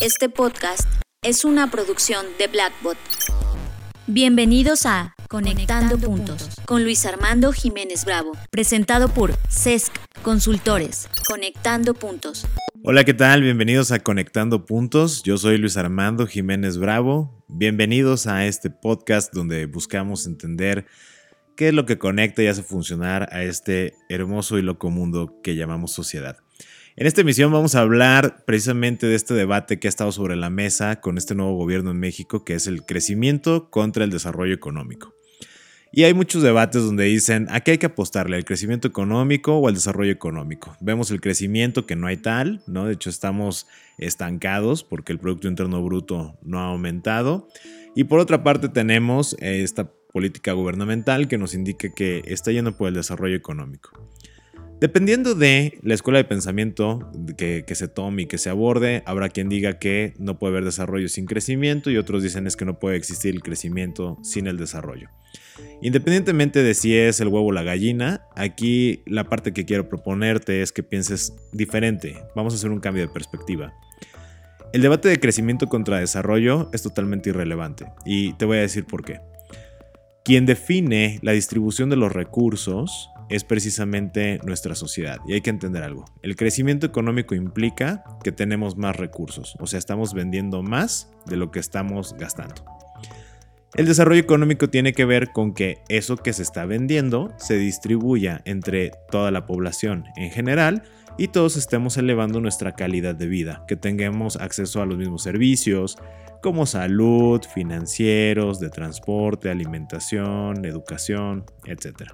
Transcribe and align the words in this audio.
Este 0.00 0.28
podcast 0.28 0.88
es 1.22 1.44
una 1.44 1.70
producción 1.70 2.26
de 2.38 2.48
Blackbot. 2.48 2.96
Bienvenidos 4.06 4.86
a 4.86 5.14
Conectando, 5.28 5.98
puntos, 5.98 6.50
con 6.66 6.82
Luis 6.82 7.06
Armando 7.06 7.52
Jiménez 7.52 8.04
Bravo, 8.04 8.32
presentado 8.50 9.08
por 9.08 9.32
CESC 9.48 9.92
Consultores. 10.22 11.08
Conectando 11.28 11.94
Puntos. 11.94 12.46
Hola, 12.82 13.04
¿qué 13.04 13.14
tal? 13.14 13.42
Bienvenidos 13.42 13.92
a 13.92 14.00
Conectando 14.00 14.66
Puntos. 14.66 15.22
Yo 15.22 15.38
soy 15.38 15.58
Luis 15.58 15.76
Armando 15.76 16.26
Jiménez 16.26 16.76
Bravo. 16.76 17.44
Bienvenidos 17.48 18.26
a 18.26 18.46
este 18.46 18.70
podcast 18.70 19.32
donde 19.32 19.66
buscamos 19.66 20.26
entender 20.26 20.86
qué 21.56 21.68
es 21.68 21.74
lo 21.74 21.86
que 21.86 21.98
conecta 21.98 22.42
y 22.42 22.48
hace 22.48 22.62
funcionar 22.62 23.28
a 23.32 23.44
este 23.44 23.94
hermoso 24.08 24.58
y 24.58 24.62
loco 24.62 24.90
mundo 24.90 25.40
que 25.42 25.56
llamamos 25.56 25.92
sociedad. 25.92 26.43
En 26.96 27.08
esta 27.08 27.22
emisión 27.22 27.50
vamos 27.50 27.74
a 27.74 27.80
hablar 27.80 28.44
precisamente 28.46 29.08
de 29.08 29.16
este 29.16 29.34
debate 29.34 29.80
que 29.80 29.88
ha 29.88 29.90
estado 29.90 30.12
sobre 30.12 30.36
la 30.36 30.48
mesa 30.48 31.00
con 31.00 31.18
este 31.18 31.34
nuevo 31.34 31.56
gobierno 31.56 31.90
en 31.90 31.98
México, 31.98 32.44
que 32.44 32.54
es 32.54 32.68
el 32.68 32.84
crecimiento 32.86 33.68
contra 33.68 34.04
el 34.04 34.10
desarrollo 34.10 34.54
económico. 34.54 35.12
Y 35.90 36.04
hay 36.04 36.14
muchos 36.14 36.44
debates 36.44 36.84
donde 36.84 37.02
dicen, 37.04 37.48
¿a 37.50 37.62
qué 37.62 37.72
hay 37.72 37.78
que 37.78 37.86
apostarle? 37.86 38.36
¿Al 38.36 38.44
crecimiento 38.44 38.86
económico 38.86 39.56
o 39.56 39.66
al 39.66 39.74
desarrollo 39.74 40.12
económico? 40.12 40.76
Vemos 40.80 41.10
el 41.10 41.20
crecimiento 41.20 41.84
que 41.84 41.96
no 41.96 42.06
hay 42.06 42.16
tal, 42.16 42.62
¿no? 42.68 42.86
De 42.86 42.92
hecho 42.92 43.10
estamos 43.10 43.66
estancados 43.98 44.84
porque 44.84 45.12
el 45.12 45.18
Producto 45.18 45.48
Interno 45.48 45.82
Bruto 45.82 46.38
no 46.42 46.60
ha 46.60 46.66
aumentado. 46.66 47.48
Y 47.96 48.04
por 48.04 48.20
otra 48.20 48.44
parte 48.44 48.68
tenemos 48.68 49.34
eh, 49.40 49.64
esta 49.64 49.90
política 50.12 50.52
gubernamental 50.52 51.26
que 51.26 51.38
nos 51.38 51.54
indica 51.54 51.92
que 51.92 52.22
está 52.26 52.52
yendo 52.52 52.76
por 52.76 52.86
el 52.86 52.94
desarrollo 52.94 53.34
económico. 53.34 53.90
Dependiendo 54.84 55.34
de 55.34 55.78
la 55.80 55.94
escuela 55.94 56.18
de 56.18 56.24
pensamiento 56.24 57.10
que, 57.38 57.64
se 57.74 57.88
tome 57.88 58.24
y 58.24 58.26
que 58.26 58.36
se 58.36 58.50
aborde, 58.50 59.02
habrá 59.06 59.30
quien 59.30 59.48
diga 59.48 59.78
que 59.78 60.12
no 60.18 60.38
puede 60.38 60.50
haber 60.52 60.66
desarrollo 60.66 61.08
sin 61.08 61.24
crecimiento 61.24 61.90
y 61.90 61.96
otros 61.96 62.22
dicen 62.22 62.46
es 62.46 62.54
que 62.54 62.66
no 62.66 62.78
puede 62.78 62.98
existir 62.98 63.34
el 63.34 63.40
crecimiento 63.40 64.18
sin 64.22 64.46
el 64.46 64.58
desarrollo. 64.58 65.08
Independientemente 65.80 66.62
de 66.62 66.74
si 66.74 66.94
es 66.94 67.18
el 67.20 67.28
huevo 67.28 67.46
o 67.46 67.52
la 67.52 67.62
gallina, 67.62 68.26
aquí 68.36 69.02
la 69.06 69.24
parte 69.24 69.54
que 69.54 69.64
quiero 69.64 69.88
proponerte 69.88 70.60
es 70.60 70.70
que 70.70 70.82
pienses 70.82 71.32
diferente. 71.50 72.18
Vamos 72.36 72.52
a 72.52 72.56
hacer 72.56 72.70
un 72.70 72.80
cambio 72.80 73.06
de 73.06 73.08
perspectiva. 73.10 73.72
El 74.74 74.82
debate 74.82 75.08
de 75.08 75.18
crecimiento 75.18 75.66
contra 75.66 75.98
desarrollo 75.98 76.68
es 76.74 76.82
totalmente 76.82 77.30
irrelevante 77.30 77.86
y 78.04 78.34
te 78.34 78.44
voy 78.44 78.58
a 78.58 78.60
decir 78.60 78.84
por 78.84 79.02
qué. 79.02 79.22
Quien 80.26 80.44
define 80.44 81.20
la 81.22 81.32
distribución 81.32 81.88
de 81.88 81.96
los 81.96 82.12
recursos 82.12 83.08
es 83.28 83.44
precisamente 83.44 84.40
nuestra 84.44 84.74
sociedad. 84.74 85.18
Y 85.26 85.34
hay 85.34 85.40
que 85.40 85.50
entender 85.50 85.82
algo. 85.82 86.04
El 86.22 86.36
crecimiento 86.36 86.86
económico 86.86 87.34
implica 87.34 88.04
que 88.22 88.32
tenemos 88.32 88.76
más 88.76 88.96
recursos, 88.96 89.56
o 89.60 89.66
sea, 89.66 89.78
estamos 89.78 90.14
vendiendo 90.14 90.62
más 90.62 91.10
de 91.26 91.36
lo 91.36 91.50
que 91.50 91.60
estamos 91.60 92.14
gastando. 92.18 92.64
El 93.74 93.86
desarrollo 93.86 94.20
económico 94.20 94.70
tiene 94.70 94.92
que 94.92 95.04
ver 95.04 95.32
con 95.32 95.52
que 95.52 95.78
eso 95.88 96.16
que 96.16 96.32
se 96.32 96.42
está 96.42 96.64
vendiendo 96.64 97.34
se 97.38 97.58
distribuya 97.58 98.40
entre 98.44 98.92
toda 99.10 99.32
la 99.32 99.46
población 99.46 100.04
en 100.14 100.30
general 100.30 100.84
y 101.18 101.28
todos 101.28 101.56
estemos 101.56 101.96
elevando 101.96 102.40
nuestra 102.40 102.76
calidad 102.76 103.16
de 103.16 103.26
vida, 103.26 103.64
que 103.66 103.74
tengamos 103.74 104.36
acceso 104.36 104.80
a 104.80 104.86
los 104.86 104.96
mismos 104.96 105.24
servicios 105.24 105.98
como 106.40 106.66
salud, 106.66 107.40
financieros, 107.42 108.60
de 108.60 108.68
transporte, 108.68 109.50
alimentación, 109.50 110.64
educación, 110.66 111.44
etc. 111.64 112.12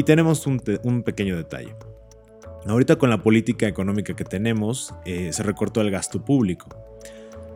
Y 0.00 0.02
tenemos 0.02 0.46
un, 0.46 1.02
pequeño 1.02 1.36
detalle. 1.36 1.74
Ahorita 2.66 2.96
con 2.96 3.10
la 3.10 3.22
política 3.22 3.68
económica 3.68 4.16
que 4.16 4.24
tenemos, 4.24 4.94
eh, 5.04 5.30
se 5.34 5.42
recortó 5.42 5.82
el 5.82 5.90
gasto 5.90 6.24
público. 6.24 6.70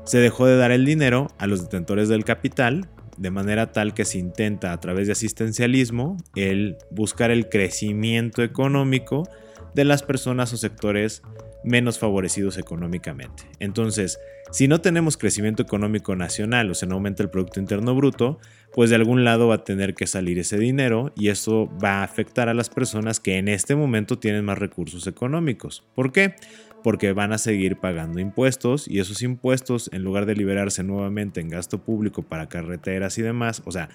Se 0.04 0.18
dejó 0.18 0.44
de 0.44 0.58
dar 0.58 0.70
el 0.70 0.84
dinero 0.84 1.28
a 1.38 1.46
los 1.46 1.62
detentores 1.62 2.10
del 2.10 2.22
capital, 2.26 2.90
de 3.16 3.30
manera 3.30 3.72
tal 3.72 3.94
que 3.94 4.04
se 4.04 4.18
intenta 4.18 4.74
a 4.74 4.78
través 4.78 5.06
de 5.06 5.14
asistencialismo 5.14 6.18
el 6.36 6.76
buscar 6.90 7.30
el 7.30 7.48
crecimiento 7.48 8.42
económico 8.42 9.26
de 9.74 9.86
las 9.86 10.02
personas 10.02 10.52
o 10.52 10.58
sectores 10.58 11.22
menos 11.64 11.98
favorecidos 11.98 12.58
económicamente. 12.58 13.44
Entonces, 13.58 14.18
si 14.50 14.68
no 14.68 14.80
tenemos 14.80 15.16
crecimiento 15.16 15.62
económico 15.62 16.14
nacional 16.14 16.70
o 16.70 16.74
se 16.74 16.86
no 16.86 16.94
aumenta 16.94 17.22
el 17.22 17.30
Producto 17.30 17.58
Interno 17.58 17.94
Bruto, 17.94 18.38
pues 18.74 18.90
de 18.90 18.96
algún 18.96 19.24
lado 19.24 19.48
va 19.48 19.56
a 19.56 19.64
tener 19.64 19.94
que 19.94 20.06
salir 20.06 20.38
ese 20.38 20.58
dinero 20.58 21.12
y 21.16 21.28
eso 21.28 21.70
va 21.82 22.00
a 22.00 22.04
afectar 22.04 22.48
a 22.48 22.54
las 22.54 22.68
personas 22.68 23.20
que 23.20 23.38
en 23.38 23.48
este 23.48 23.74
momento 23.74 24.18
tienen 24.18 24.44
más 24.44 24.58
recursos 24.58 25.06
económicos. 25.06 25.84
¿Por 25.94 26.12
qué? 26.12 26.34
Porque 26.82 27.12
van 27.12 27.32
a 27.32 27.38
seguir 27.38 27.76
pagando 27.76 28.20
impuestos 28.20 28.86
y 28.86 28.98
esos 28.98 29.22
impuestos, 29.22 29.88
en 29.92 30.04
lugar 30.04 30.26
de 30.26 30.36
liberarse 30.36 30.84
nuevamente 30.84 31.40
en 31.40 31.48
gasto 31.48 31.78
público 31.78 32.22
para 32.22 32.48
carreteras 32.48 33.16
y 33.16 33.22
demás, 33.22 33.62
o 33.64 33.72
sea, 33.72 33.88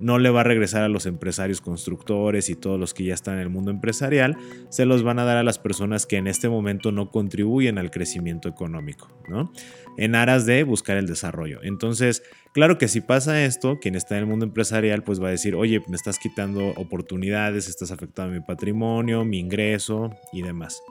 no 0.00 0.18
le 0.18 0.30
va 0.30 0.40
a 0.40 0.44
regresar 0.44 0.82
a 0.82 0.88
los 0.88 1.06
empresarios 1.06 1.60
constructores 1.60 2.48
y 2.48 2.56
todos 2.56 2.80
los 2.80 2.94
que 2.94 3.04
ya 3.04 3.14
están 3.14 3.34
en 3.34 3.40
el 3.40 3.50
mundo 3.50 3.70
empresarial, 3.70 4.36
se 4.70 4.86
los 4.86 5.02
van 5.02 5.18
a 5.18 5.24
dar 5.24 5.36
a 5.36 5.42
las 5.42 5.58
personas 5.58 6.06
que 6.06 6.16
en 6.16 6.26
este 6.26 6.48
momento 6.48 6.90
no 6.90 7.10
contribuyen 7.10 7.78
al 7.78 7.90
crecimiento 7.90 8.48
económico, 8.48 9.08
¿no? 9.28 9.52
En 9.96 10.14
aras 10.14 10.46
de 10.46 10.64
buscar 10.64 10.96
el 10.96 11.06
desarrollo. 11.06 11.60
Entonces, 11.62 12.22
claro 12.52 12.78
que 12.78 12.88
si 12.88 13.00
pasa 13.00 13.44
esto, 13.44 13.78
quien 13.80 13.94
está 13.94 14.16
en 14.16 14.20
el 14.20 14.26
mundo 14.26 14.46
empresarial 14.46 15.02
pues 15.02 15.22
va 15.22 15.28
a 15.28 15.32
decir, 15.32 15.54
oye, 15.54 15.82
me 15.88 15.96
estás 15.96 16.18
quitando 16.18 16.68
oportunidades, 16.76 17.68
estás 17.68 17.90
afectando 17.90 18.32
mi 18.32 18.40
patrimonio, 18.40 19.24
mi 19.24 19.38
ingreso 19.38 20.10
y 20.32 20.42
demás. 20.42 20.82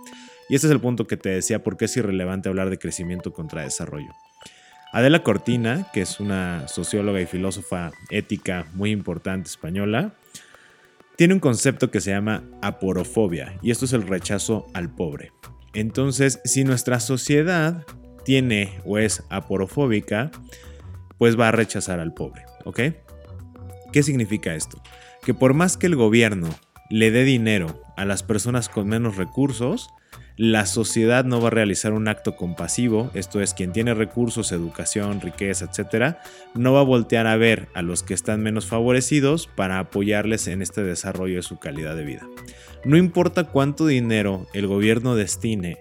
Y 0.49 0.55
este 0.55 0.67
es 0.67 0.71
el 0.71 0.79
punto 0.79 1.05
que 1.05 1.17
te 1.17 1.29
decía, 1.29 1.63
porque 1.63 1.85
es 1.85 1.95
irrelevante 1.97 2.49
hablar 2.49 2.69
de 2.69 2.79
crecimiento 2.79 3.33
contra 3.33 3.63
desarrollo. 3.63 4.11
Adela 4.91 5.21
Cortina, 5.21 5.87
que 5.93 6.01
es 6.01 6.19
una 6.19 6.67
socióloga 6.67 7.21
y 7.21 7.27
filósofa 7.27 7.91
ética 8.09 8.65
muy 8.73 8.91
importante 8.91 9.47
española, 9.49 10.13
tiene 11.15 11.35
un 11.35 11.39
concepto 11.39 11.91
que 11.91 12.01
se 12.01 12.11
llama 12.11 12.43
aporofobia 12.61 13.57
y 13.61 13.71
esto 13.71 13.85
es 13.85 13.93
el 13.93 14.07
rechazo 14.07 14.65
al 14.73 14.89
pobre. 14.89 15.31
Entonces, 15.73 16.39
si 16.43 16.63
nuestra 16.63 16.99
sociedad 16.99 17.85
tiene 18.25 18.79
o 18.83 18.97
es 18.97 19.23
aporofóbica, 19.29 20.31
pues 21.17 21.39
va 21.39 21.49
a 21.49 21.51
rechazar 21.51 21.99
al 21.99 22.13
pobre, 22.13 22.45
¿ok? 22.65 22.79
¿Qué 23.91 24.03
significa 24.03 24.55
esto? 24.55 24.81
Que 25.23 25.33
por 25.33 25.53
más 25.53 25.77
que 25.77 25.87
el 25.87 25.95
gobierno 25.95 26.49
le 26.89 27.11
dé 27.11 27.23
dinero 27.25 27.83
a 27.95 28.05
las 28.05 28.23
personas 28.23 28.69
con 28.69 28.87
menos 28.87 29.17
recursos, 29.17 29.89
la 30.39 30.65
sociedad 30.65 31.25
no 31.25 31.41
va 31.41 31.47
a 31.47 31.51
realizar 31.51 31.91
un 31.91 32.07
acto 32.07 32.37
compasivo, 32.37 33.11
esto 33.13 33.41
es, 33.41 33.53
quien 33.53 33.73
tiene 33.73 33.93
recursos, 33.93 34.53
educación, 34.53 35.19
riqueza, 35.19 35.65
etcétera, 35.65 36.21
no 36.53 36.71
va 36.71 36.79
a 36.79 36.83
voltear 36.83 37.27
a 37.27 37.35
ver 37.35 37.67
a 37.73 37.81
los 37.81 38.03
que 38.03 38.13
están 38.13 38.41
menos 38.41 38.65
favorecidos 38.65 39.47
para 39.47 39.79
apoyarles 39.79 40.47
en 40.47 40.61
este 40.61 40.81
desarrollo 40.81 41.35
de 41.35 41.41
su 41.41 41.59
calidad 41.59 41.93
de 41.97 42.05
vida. 42.05 42.25
No 42.85 42.95
importa 42.95 43.43
cuánto 43.43 43.85
dinero 43.85 44.47
el 44.53 44.65
gobierno 44.67 45.13
destine 45.13 45.79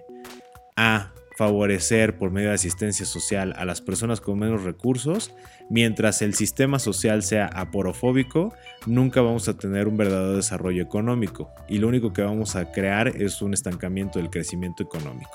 a 0.75 1.13
favorecer 1.39 2.17
por 2.17 2.31
medio 2.31 2.49
de 2.49 2.55
asistencia 2.55 3.05
social 3.05 3.53
a 3.55 3.63
las 3.63 3.79
personas 3.79 4.19
con 4.19 4.37
menos 4.37 4.63
recursos, 4.63 5.33
mientras 5.69 6.21
el 6.21 6.33
sistema 6.33 6.79
social 6.79 7.23
sea 7.23 7.45
aporofóbico, 7.45 8.53
nunca 8.85 9.21
vamos 9.21 9.47
a 9.47 9.53
tener 9.53 9.87
un 9.87 9.95
verdadero 9.95 10.35
desarrollo 10.35 10.83
económico 10.83 11.49
y 11.69 11.77
lo 11.77 11.87
único 11.87 12.11
que 12.11 12.23
vamos 12.23 12.57
a 12.57 12.73
crear 12.73 13.07
es 13.07 13.41
un 13.41 13.53
estancamiento 13.53 14.19
del 14.19 14.29
crecimiento 14.29 14.83
económico. 14.83 15.31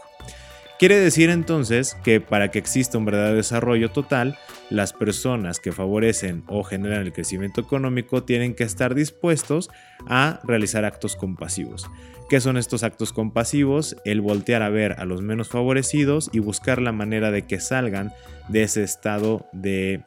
Quiere 0.77 0.99
decir 0.99 1.31
entonces 1.31 1.97
que 2.03 2.21
para 2.21 2.51
que 2.51 2.59
exista 2.59 2.99
un 2.99 3.05
verdadero 3.05 3.37
desarrollo 3.37 3.93
total, 3.93 4.37
las 4.71 4.93
personas 4.93 5.61
que 5.61 5.71
favorecen 5.71 6.43
o 6.49 6.65
generan 6.65 7.03
el 7.03 7.13
crecimiento 7.13 7.61
económico 7.61 8.25
tienen 8.25 8.55
que 8.55 8.65
estar 8.65 8.95
dispuestos 8.95 9.71
a 10.09 10.41
realizar 10.43 10.85
actos 10.85 11.15
compasivos. 11.15 11.89
¿Qué 12.29 12.41
son 12.41 12.57
estos 12.57 12.83
actos 12.83 13.13
compasivos? 13.13 13.97
El 14.05 14.21
voltear 14.21 14.63
a 14.63 14.69
ver 14.69 14.97
a 14.99 15.05
los 15.05 15.23
menos 15.23 15.49
favorecidos 15.49 16.29
y 16.33 16.41
buscar 16.41 16.83
la 16.83 16.91
manera 16.91 17.31
de 17.31 17.47
que 17.47 17.61
salgan 17.61 18.13
de 18.49 18.65
ese 18.65 18.83
estado 18.83 19.47
de 19.53 20.03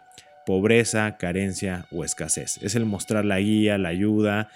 pobreza, 0.45 1.15
carencia 1.17 1.87
o 1.91 2.03
escasez. 2.03 2.59
Es 2.61 2.75
el 2.75 2.85
mostrar 2.85 3.23
la 3.23 3.39
guía, 3.39 3.77
la 3.77 3.89
ayuda, 3.89 4.49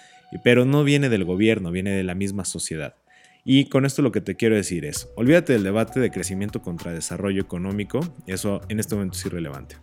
pero 0.43 0.65
no 0.65 0.83
viene 0.83 1.07
del 1.07 1.23
gobierno, 1.23 1.71
viene 1.71 1.91
de 1.91 2.03
la 2.03 2.15
misma 2.15 2.43
sociedad. 2.43 2.95
Y 3.43 3.69
con 3.69 3.85
esto 3.85 4.01
lo 4.01 4.11
que 4.11 4.21
te 4.21 4.35
quiero 4.35 4.55
decir 4.55 4.85
es, 4.85 5.09
olvídate 5.15 5.53
del 5.53 5.63
debate 5.63 5.99
de 5.99 6.11
crecimiento 6.11 6.61
contra 6.61 6.93
desarrollo 6.93 7.41
económico, 7.41 7.99
eso 8.27 8.61
en 8.69 8.79
este 8.79 8.95
momento 8.95 9.17
es 9.17 9.25
irrelevante. 9.25 9.77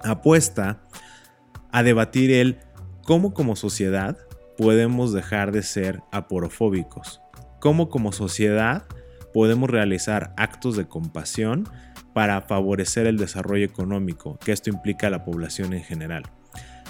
Apuesta 0.00 0.82
a 1.70 1.82
debatir 1.82 2.32
el 2.32 2.58
cómo 3.04 3.34
como 3.34 3.54
sociedad 3.54 4.18
podemos 4.56 5.12
dejar 5.12 5.52
de 5.52 5.62
ser 5.62 6.00
aporofóbicos, 6.10 7.20
cómo 7.60 7.88
como 7.88 8.10
sociedad 8.10 8.86
podemos 9.32 9.70
realizar 9.70 10.34
actos 10.36 10.76
de 10.76 10.88
compasión 10.88 11.68
para 12.14 12.40
favorecer 12.40 13.06
el 13.06 13.18
desarrollo 13.18 13.64
económico, 13.64 14.38
que 14.38 14.52
esto 14.52 14.70
implica 14.70 15.06
a 15.06 15.10
la 15.10 15.24
población 15.24 15.72
en 15.72 15.84
general. 15.84 16.24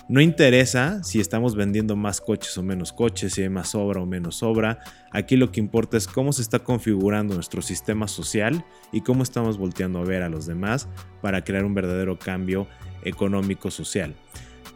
No 0.09 0.21
interesa 0.21 1.03
si 1.03 1.19
estamos 1.19 1.57
vendiendo 1.57 1.97
más 1.97 2.21
coches 2.21 2.57
o 2.59 2.63
menos 2.63 2.93
coches, 2.93 3.35
si 3.35 3.43
hay 3.43 3.49
más 3.49 3.75
obra 3.75 4.01
o 4.01 4.07
menos 4.07 4.45
obra. 4.45 4.79
Aquí 5.11 5.37
lo 5.37 5.51
que 5.51 5.59
importa 5.59 5.97
es 5.97 6.07
cómo 6.07 6.33
se 6.33 6.43
está 6.43 6.61
configurando 6.61 7.35
nuestro 7.35 7.61
sistema 7.61 8.07
social 8.07 8.65
y 8.93 9.01
cómo 9.01 9.25
estamos 9.25 9.59
volteando 9.59 9.99
a 9.99 10.05
ver 10.05 10.23
a 10.23 10.29
los 10.29 10.47
demás 10.47 10.89
para 11.23 11.43
crear 11.43 11.65
un 11.65 11.75
verdadero 11.75 12.21
cambio 12.21 12.69
económico-social. 13.03 14.15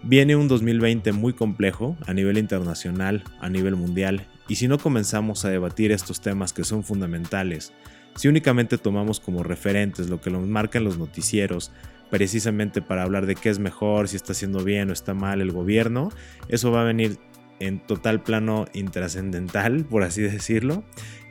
Viene 0.02 0.34
un 0.34 0.48
2020 0.48 1.12
muy 1.12 1.32
complejo 1.32 1.96
a 2.08 2.12
nivel 2.12 2.36
internacional, 2.36 3.22
a 3.40 3.48
nivel 3.48 3.76
mundial, 3.76 4.26
y 4.48 4.56
si 4.56 4.66
no 4.66 4.78
comenzamos 4.78 5.44
a 5.44 5.50
debatir 5.50 5.92
estos 5.92 6.20
temas 6.20 6.52
que 6.52 6.64
son 6.64 6.82
fundamentales, 6.82 7.72
si 8.16 8.26
únicamente 8.26 8.78
tomamos 8.78 9.20
como 9.20 9.44
referentes 9.44 10.08
lo 10.08 10.20
que 10.20 10.30
nos 10.30 10.46
marcan 10.48 10.82
los 10.82 10.98
noticieros, 10.98 11.70
precisamente 12.10 12.82
para 12.82 13.02
hablar 13.02 13.26
de 13.26 13.34
qué 13.34 13.48
es 13.48 13.58
mejor, 13.58 14.08
si 14.08 14.16
está 14.16 14.32
haciendo 14.32 14.64
bien 14.64 14.90
o 14.90 14.92
está 14.92 15.14
mal 15.14 15.40
el 15.40 15.52
gobierno, 15.52 16.10
eso 16.48 16.70
va 16.70 16.82
a 16.82 16.84
venir 16.84 17.18
en 17.60 17.78
total 17.78 18.22
plano 18.22 18.66
intrascendental, 18.72 19.84
por 19.90 20.02
así 20.02 20.22
decirlo, 20.22 20.82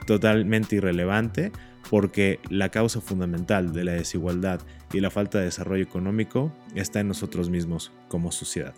totalmente 0.05 0.77
irrelevante, 0.77 1.51
porque 1.89 2.39
la 2.49 2.69
causa 2.69 3.01
fundamental 3.01 3.73
de 3.73 3.83
la 3.83 3.93
desigualdad 3.93 4.61
y 4.93 4.99
la 4.99 5.09
falta 5.09 5.39
de 5.39 5.45
desarrollo 5.45 5.83
económico 5.83 6.53
está 6.75 6.99
en 6.99 7.07
nosotros 7.07 7.49
mismos 7.49 7.91
como 8.07 8.31
sociedad. 8.31 8.73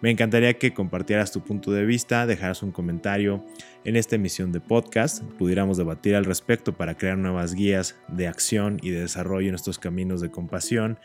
Me 0.00 0.10
encantaría 0.10 0.58
que 0.58 0.74
compartieras 0.74 1.32
tu 1.32 1.40
punto 1.40 1.72
de 1.72 1.86
vista, 1.86 2.26
dejaras 2.26 2.62
un 2.62 2.72
comentario 2.72 3.42
en 3.84 3.96
esta 3.96 4.16
emisión 4.16 4.52
de 4.52 4.60
podcast, 4.60 5.22
pudiéramos 5.38 5.78
debatir 5.78 6.14
al 6.14 6.26
respecto 6.26 6.74
para 6.74 6.96
crear 6.96 7.16
nuevas 7.16 7.54
guías 7.54 7.96
de 8.08 8.28
acción 8.28 8.78
y 8.82 8.90
de 8.90 9.00
desarrollo 9.00 9.48
en 9.48 9.54
estos 9.54 9.78
caminos 9.78 10.20
de 10.20 10.30
compasión 10.30 10.98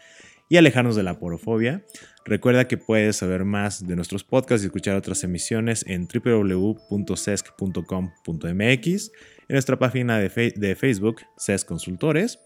y 0.50 0.58
alejarnos 0.58 0.96
de 0.96 1.04
la 1.04 1.20
porofobia. 1.20 1.84
Recuerda 2.26 2.68
que 2.68 2.78
puedes 2.78 3.18
saber 3.18 3.46
más 3.46 3.88
de 3.88 3.96
nuestros 3.96 4.24
podcasts 4.24 4.64
y 4.64 4.68
escuchar 4.68 4.96
otras 4.96 5.24
emisiones 5.24 5.86
en 5.88 6.08
www.sesc.com.mx, 6.08 8.46
en 8.48 9.56
nuestra 9.56 9.80
página 9.80 10.20
de, 10.20 10.54
de 10.56 10.76
Facebook, 10.76 11.22
CESC 11.38 11.68
Consultores, 11.68 12.40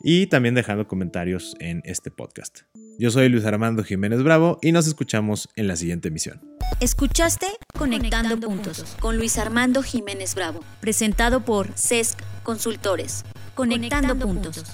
y 0.00 0.28
también 0.28 0.54
dejando 0.54 0.86
comentarios 0.86 1.56
en 1.58 1.82
este 1.84 2.10
podcast. 2.10 2.60
Yo 2.98 3.10
soy 3.10 3.28
Luis 3.28 3.44
Armando 3.44 3.84
Jiménez 3.84 4.22
Bravo 4.22 4.58
y 4.62 4.72
nos 4.72 4.86
escuchamos 4.86 5.48
en 5.56 5.68
la 5.68 5.76
siguiente 5.76 6.08
emisión. 6.08 6.40
Escuchaste 6.80 7.46
Conectando, 7.76 8.38
puntos, 8.38 8.96
con 9.00 9.16
Luis 9.16 9.38
Armando 9.38 9.82
Jiménez 9.82 10.34
Bravo, 10.34 10.60
presentado 10.80 11.44
por 11.44 11.68
CESC 11.76 12.18
Consultores. 12.42 13.24
Conectando, 13.54 14.16
puntos. 14.16 14.64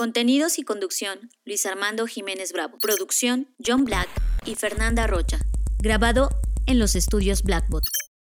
Contenidos 0.00 0.58
y 0.58 0.62
conducción, 0.62 1.28
Luis 1.44 1.66
Armando 1.66 2.06
Jiménez 2.06 2.54
Bravo. 2.54 2.78
Producción, 2.78 3.48
John 3.62 3.84
Black 3.84 4.08
y 4.46 4.54
Fernanda 4.54 5.06
Rocha. 5.06 5.40
Grabado 5.78 6.30
en 6.64 6.78
los 6.78 6.96
estudios 6.96 7.42
Blackbot. 7.42 7.84